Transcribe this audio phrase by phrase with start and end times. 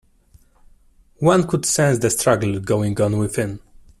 [1.19, 3.59] One could sense the struggle going on within.